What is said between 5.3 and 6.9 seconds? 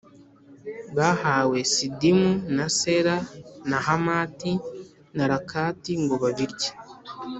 Rakati ngo babirye.